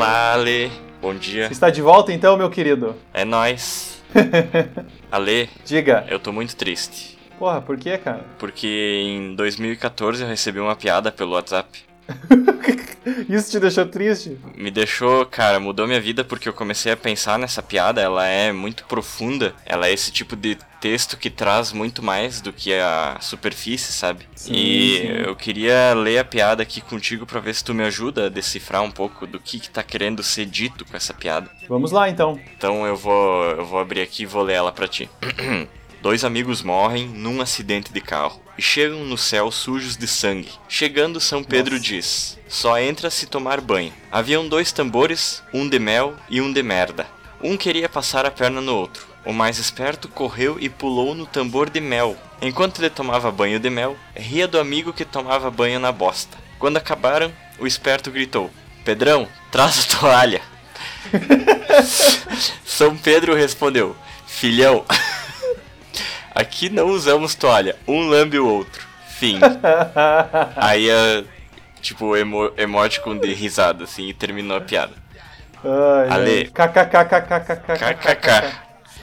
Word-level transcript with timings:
Olá, 0.00 0.32
Ale. 0.32 0.72
Bom 1.02 1.14
dia. 1.14 1.48
Está 1.52 1.68
de 1.68 1.82
volta 1.82 2.10
então, 2.10 2.34
meu 2.34 2.48
querido? 2.48 2.96
É 3.12 3.22
nóis. 3.22 4.02
Ale, 5.12 5.50
Diga. 5.62 6.06
eu 6.08 6.18
tô 6.18 6.32
muito 6.32 6.56
triste. 6.56 7.18
Porra, 7.38 7.60
por 7.60 7.76
que, 7.76 7.98
cara? 7.98 8.24
Porque 8.38 8.66
em 9.04 9.34
2014 9.34 10.22
eu 10.22 10.26
recebi 10.26 10.58
uma 10.58 10.74
piada 10.74 11.12
pelo 11.12 11.32
WhatsApp. 11.32 11.84
Isso 13.28 13.50
te 13.50 13.60
deixou 13.60 13.86
triste? 13.86 14.38
Me 14.56 14.70
deixou, 14.70 15.24
cara, 15.24 15.58
mudou 15.58 15.86
minha 15.86 16.00
vida 16.00 16.24
porque 16.24 16.48
eu 16.48 16.52
comecei 16.52 16.92
a 16.92 16.96
pensar 16.96 17.38
nessa 17.38 17.62
piada. 17.62 18.00
Ela 18.00 18.26
é 18.26 18.52
muito 18.52 18.84
profunda. 18.84 19.54
Ela 19.64 19.88
é 19.88 19.92
esse 19.92 20.10
tipo 20.10 20.36
de 20.36 20.56
texto 20.80 21.16
que 21.16 21.30
traz 21.30 21.72
muito 21.72 22.02
mais 22.02 22.40
do 22.40 22.52
que 22.52 22.72
a 22.74 23.18
superfície, 23.20 23.92
sabe? 23.92 24.26
Sim, 24.34 24.52
e 24.54 24.96
sim. 24.98 25.06
eu 25.26 25.36
queria 25.36 25.94
ler 25.94 26.18
a 26.18 26.24
piada 26.24 26.62
aqui 26.62 26.80
contigo 26.80 27.26
pra 27.26 27.40
ver 27.40 27.54
se 27.54 27.64
tu 27.64 27.74
me 27.74 27.84
ajuda 27.84 28.26
a 28.26 28.28
decifrar 28.28 28.82
um 28.82 28.90
pouco 28.90 29.26
do 29.26 29.38
que, 29.38 29.60
que 29.60 29.70
tá 29.70 29.82
querendo 29.82 30.22
ser 30.22 30.46
dito 30.46 30.84
com 30.84 30.96
essa 30.96 31.12
piada. 31.12 31.50
Vamos 31.68 31.92
lá 31.92 32.08
então. 32.08 32.40
Então 32.56 32.86
eu 32.86 32.96
vou, 32.96 33.44
eu 33.44 33.64
vou 33.64 33.78
abrir 33.78 34.00
aqui 34.00 34.22
e 34.22 34.26
vou 34.26 34.42
ler 34.42 34.54
ela 34.54 34.72
pra 34.72 34.88
ti. 34.88 35.08
Dois 36.02 36.24
amigos 36.24 36.62
morrem 36.62 37.06
num 37.08 37.42
acidente 37.42 37.92
de 37.92 38.00
carro 38.00 38.40
e 38.56 38.62
chegam 38.62 39.04
no 39.04 39.18
céu 39.18 39.50
sujos 39.50 39.98
de 39.98 40.06
sangue. 40.06 40.48
Chegando, 40.66 41.20
São 41.20 41.44
Pedro 41.44 41.74
Nossa. 41.74 41.86
diz: 41.86 42.38
Só 42.48 42.78
entra 42.78 43.10
se 43.10 43.26
tomar 43.26 43.60
banho. 43.60 43.92
Haviam 44.10 44.48
dois 44.48 44.72
tambores, 44.72 45.42
um 45.52 45.68
de 45.68 45.78
mel 45.78 46.16
e 46.30 46.40
um 46.40 46.50
de 46.50 46.62
merda. 46.62 47.06
Um 47.42 47.54
queria 47.54 47.86
passar 47.86 48.24
a 48.24 48.30
perna 48.30 48.62
no 48.62 48.74
outro. 48.74 49.06
O 49.26 49.32
mais 49.34 49.58
esperto 49.58 50.08
correu 50.08 50.56
e 50.58 50.70
pulou 50.70 51.14
no 51.14 51.26
tambor 51.26 51.68
de 51.68 51.82
mel. 51.82 52.16
Enquanto 52.40 52.80
ele 52.80 52.88
tomava 52.88 53.30
banho 53.30 53.60
de 53.60 53.68
mel, 53.68 53.94
ria 54.16 54.48
do 54.48 54.58
amigo 54.58 54.94
que 54.94 55.04
tomava 55.04 55.50
banho 55.50 55.78
na 55.78 55.92
bosta. 55.92 56.38
Quando 56.58 56.78
acabaram, 56.78 57.30
o 57.58 57.66
esperto 57.66 58.10
gritou: 58.10 58.50
Pedrão, 58.86 59.28
traz 59.52 59.86
a 59.86 59.98
toalha. 59.98 60.40
São 62.64 62.96
Pedro 62.96 63.34
respondeu: 63.34 63.94
Filhão, 64.26 64.86
aqui 66.40 66.68
não 66.68 66.88
usamos 66.88 67.34
toalha, 67.34 67.76
um 67.86 68.08
lambe 68.08 68.38
o 68.38 68.46
outro. 68.46 68.86
Fim. 69.18 69.38
Aí 70.56 70.88
é 70.88 71.24
tipo 71.80 72.16
emo 72.16 72.52
emoticon 72.56 73.18
de 73.18 73.32
risada 73.32 73.84
assim 73.84 74.08
e 74.08 74.14
terminou 74.14 74.56
a 74.56 74.60
piada. 74.60 74.92
Ai, 75.64 76.08
Ale. 76.10 76.44
KKK. 76.46 78.52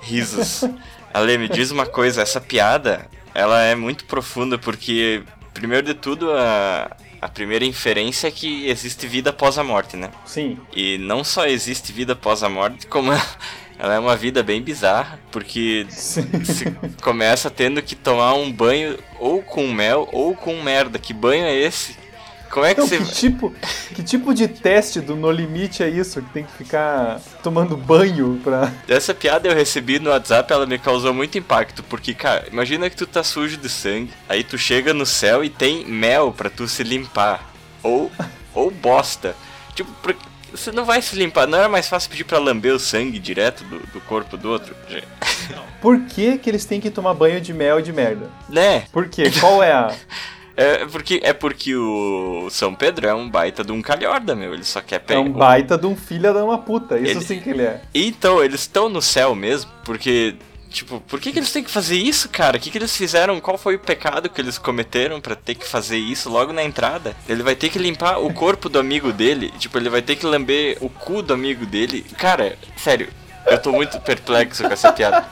Risos. 0.00 0.64
Ale, 1.12 1.38
me 1.38 1.48
diz 1.48 1.70
uma 1.70 1.86
coisa, 1.86 2.22
essa 2.22 2.40
piada, 2.40 3.06
ela 3.34 3.62
é 3.62 3.74
muito 3.74 4.04
profunda 4.04 4.56
porque 4.56 5.22
primeiro 5.52 5.86
de 5.86 5.94
tudo 5.94 6.32
a 6.32 6.90
a 7.20 7.28
primeira 7.28 7.64
inferência 7.64 8.28
é 8.28 8.30
que 8.30 8.68
existe 8.68 9.06
vida 9.06 9.30
após 9.30 9.58
a 9.58 9.64
morte, 9.64 9.96
né? 9.96 10.10
Sim. 10.24 10.58
E 10.74 10.98
não 10.98 11.24
só 11.24 11.46
existe 11.46 11.92
vida 11.92 12.12
após 12.12 12.42
a 12.42 12.48
morte, 12.48 12.86
como 12.86 13.12
ela 13.78 13.94
é 13.94 13.98
uma 13.98 14.16
vida 14.16 14.42
bem 14.42 14.60
bizarra, 14.60 15.18
porque 15.30 15.86
começa 17.02 17.50
tendo 17.50 17.80
que 17.82 17.94
tomar 17.94 18.34
um 18.34 18.50
banho 18.50 18.98
ou 19.18 19.42
com 19.42 19.68
mel 19.68 20.08
ou 20.12 20.34
com 20.34 20.60
merda. 20.62 20.98
Que 20.98 21.12
banho 21.12 21.44
é 21.44 21.54
esse? 21.54 21.96
Como 22.50 22.64
é 22.64 22.74
que 22.74 22.80
Então, 22.80 22.86
você. 22.88 22.98
que 22.98 23.12
tipo, 23.12 23.54
que 23.94 24.02
tipo 24.02 24.32
de 24.32 24.48
teste 24.48 25.02
do 25.02 25.14
No 25.14 25.30
Limite 25.30 25.82
é 25.82 25.88
isso? 25.90 26.22
Que 26.22 26.30
tem 26.30 26.44
que 26.44 26.52
ficar 26.52 27.20
tomando 27.42 27.76
banho 27.76 28.40
pra. 28.42 28.72
Essa 28.88 29.12
piada 29.14 29.46
eu 29.48 29.54
recebi 29.54 29.98
no 29.98 30.08
WhatsApp, 30.08 30.50
ela 30.50 30.64
me 30.64 30.78
causou 30.78 31.12
muito 31.12 31.36
impacto, 31.36 31.82
porque, 31.82 32.14
cara, 32.14 32.46
imagina 32.50 32.88
que 32.88 32.96
tu 32.96 33.06
tá 33.06 33.22
sujo 33.22 33.58
de 33.58 33.68
sangue, 33.68 34.10
aí 34.28 34.42
tu 34.42 34.56
chega 34.56 34.94
no 34.94 35.04
céu 35.04 35.44
e 35.44 35.50
tem 35.50 35.84
mel 35.84 36.32
pra 36.32 36.48
tu 36.48 36.66
se 36.66 36.82
limpar. 36.82 37.46
Ou, 37.82 38.10
ou 38.54 38.70
bosta. 38.70 39.36
Tipo, 39.74 39.92
por- 40.02 40.16
você 40.52 40.72
não 40.72 40.84
vai 40.84 41.00
se 41.02 41.14
limpar, 41.16 41.46
não 41.46 41.58
era 41.58 41.68
mais 41.68 41.88
fácil 41.88 42.10
pedir 42.10 42.24
pra 42.24 42.38
lamber 42.38 42.74
o 42.74 42.78
sangue 42.78 43.18
direto 43.18 43.64
do, 43.64 43.78
do 43.92 44.00
corpo 44.02 44.36
do 44.36 44.48
outro? 44.50 44.74
Por 45.80 46.00
que, 46.06 46.38
que 46.38 46.50
eles 46.50 46.64
têm 46.64 46.80
que 46.80 46.90
tomar 46.90 47.14
banho 47.14 47.40
de 47.40 47.52
mel 47.52 47.78
e 47.78 47.82
de 47.82 47.92
merda? 47.92 48.28
Né? 48.48 48.84
Por 48.92 49.08
quê? 49.08 49.30
Qual 49.40 49.62
é 49.62 49.72
a. 49.72 49.94
É 50.60 50.84
porque, 50.86 51.20
é 51.22 51.32
porque 51.32 51.76
o 51.76 52.48
São 52.50 52.74
Pedro 52.74 53.06
é 53.06 53.14
um 53.14 53.30
baita 53.30 53.62
de 53.62 53.70
um 53.70 53.80
calhorda, 53.80 54.34
meu. 54.34 54.52
Ele 54.52 54.64
só 54.64 54.80
quer 54.80 54.96
É 54.96 54.98
pegar. 54.98 55.20
um 55.20 55.30
baita 55.30 55.78
de 55.78 55.86
um 55.86 55.94
filho 55.94 56.34
da 56.34 56.44
uma 56.44 56.58
puta. 56.58 56.98
Isso 56.98 57.12
Ele- 57.18 57.24
sim 57.24 57.38
que 57.38 57.50
ele 57.50 57.62
é. 57.62 57.80
Então, 57.94 58.42
eles 58.42 58.62
estão 58.62 58.88
no 58.88 59.00
céu 59.00 59.36
mesmo, 59.36 59.70
porque. 59.84 60.34
Tipo, 60.70 61.00
por 61.00 61.20
que, 61.20 61.32
que 61.32 61.38
eles 61.38 61.52
têm 61.52 61.64
que 61.64 61.70
fazer 61.70 61.96
isso, 61.96 62.28
cara? 62.28 62.56
O 62.56 62.60
que, 62.60 62.70
que 62.70 62.78
eles 62.78 62.96
fizeram? 62.96 63.40
Qual 63.40 63.56
foi 63.56 63.76
o 63.76 63.78
pecado 63.78 64.28
que 64.28 64.40
eles 64.40 64.58
cometeram 64.58 65.20
pra 65.20 65.34
ter 65.34 65.54
que 65.54 65.66
fazer 65.66 65.96
isso 65.96 66.28
logo 66.28 66.52
na 66.52 66.62
entrada? 66.62 67.16
Ele 67.28 67.42
vai 67.42 67.56
ter 67.56 67.70
que 67.70 67.78
limpar 67.78 68.18
o 68.18 68.32
corpo 68.32 68.68
do 68.68 68.78
amigo 68.78 69.12
dele. 69.12 69.52
Tipo, 69.58 69.78
ele 69.78 69.88
vai 69.88 70.02
ter 70.02 70.16
que 70.16 70.26
lamber 70.26 70.76
o 70.80 70.88
cu 70.88 71.22
do 71.22 71.32
amigo 71.32 71.64
dele. 71.64 72.04
Cara, 72.18 72.56
sério, 72.76 73.08
eu 73.46 73.60
tô 73.60 73.72
muito 73.72 73.98
perplexo 74.00 74.62
com 74.62 74.72
essa 74.72 74.92
piada. 74.92 75.24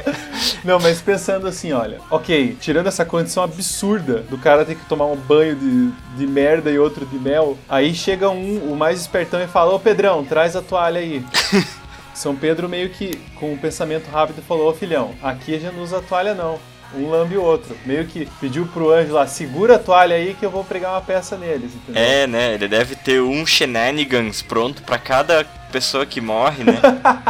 Não, 0.62 0.78
mas 0.78 1.00
pensando 1.00 1.46
assim, 1.46 1.72
olha, 1.72 1.98
ok, 2.10 2.56
tirando 2.60 2.86
essa 2.86 3.04
condição 3.04 3.42
absurda 3.42 4.20
do 4.20 4.36
cara 4.36 4.64
ter 4.64 4.74
que 4.74 4.84
tomar 4.84 5.06
um 5.06 5.16
banho 5.16 5.56
de, 5.56 5.90
de 6.18 6.26
merda 6.26 6.70
e 6.70 6.78
outro 6.78 7.06
de 7.06 7.18
mel, 7.18 7.56
aí 7.68 7.94
chega 7.94 8.28
um, 8.28 8.72
o 8.72 8.76
mais 8.76 9.00
espertão 9.00 9.42
e 9.42 9.46
fala, 9.46 9.74
ô 9.74 9.80
Pedrão, 9.80 10.24
traz 10.24 10.54
a 10.54 10.62
toalha 10.62 11.00
aí. 11.00 11.24
São 12.14 12.34
Pedro 12.36 12.68
meio 12.68 12.90
que, 12.90 13.16
com 13.34 13.52
um 13.52 13.56
pensamento 13.56 14.08
rápido, 14.08 14.40
falou, 14.42 14.70
ô 14.70 14.74
filhão, 14.74 15.14
aqui 15.22 15.54
a 15.54 15.58
gente 15.58 15.74
não 15.74 15.82
usa 15.82 16.00
toalha 16.00 16.34
não. 16.34 16.58
Um 16.96 17.10
lambe 17.10 17.36
o 17.36 17.42
outro. 17.42 17.76
Meio 17.84 18.06
que 18.06 18.28
pediu 18.40 18.66
pro 18.66 18.92
anjo 18.92 19.12
lá, 19.12 19.26
segura 19.26 19.74
a 19.74 19.78
toalha 19.78 20.14
aí 20.14 20.34
que 20.34 20.46
eu 20.46 20.50
vou 20.50 20.62
pregar 20.62 20.92
uma 20.92 21.00
peça 21.00 21.36
neles, 21.36 21.72
entendeu? 21.74 22.00
É, 22.00 22.26
né? 22.26 22.54
Ele 22.54 22.68
deve 22.68 22.94
ter 22.94 23.20
um 23.20 23.44
shenanigans 23.44 24.42
pronto 24.42 24.80
pra 24.82 24.96
cada 24.96 25.44
pessoa 25.72 26.06
que 26.06 26.20
morre, 26.20 26.62
né? 26.62 26.80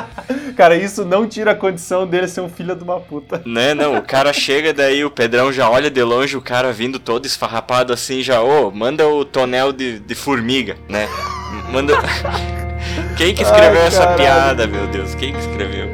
Cara, 0.55 0.77
isso 0.77 1.05
não 1.05 1.27
tira 1.27 1.53
a 1.53 1.55
condição 1.55 2.07
dele 2.07 2.29
ser 2.29 2.43
um 2.43 2.49
filho 2.49 2.77
de 2.77 2.85
uma 2.85 3.01
puta. 3.01 3.43
Né, 3.47 3.75
não, 3.75 3.97
o 3.97 4.03
cara 4.03 4.33
chega 4.33 4.73
daí, 4.73 5.05
o 5.05 5.11
Pedrão 5.11 5.53
já 5.53 5.69
olha 5.69 5.91
de 5.91 6.03
longe, 6.03 6.37
o 6.37 6.43
cara 6.43 6.73
vindo 6.73 6.99
todo 7.01 7.27
esfarrapado 7.27 7.93
assim, 7.93 8.23
já, 8.23 8.41
ô, 8.41 8.71
manda 8.71 9.09
o 9.09 9.25
tonel 9.25 9.73
de, 9.73 9.99
de 9.99 10.15
formiga, 10.15 10.77
né? 10.89 11.09
Manda. 11.73 11.95
Quem 13.17 13.35
que 13.35 13.43
escreveu 13.43 13.81
Ai, 13.83 13.87
essa 13.87 14.07
piada, 14.15 14.67
meu 14.67 14.87
Deus? 14.89 15.15
Quem 15.15 15.33
que 15.33 15.39
escreveu? 15.39 15.89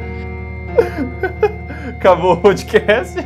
Acabou 1.97 2.33
o 2.33 2.37
podcast. 2.37 3.19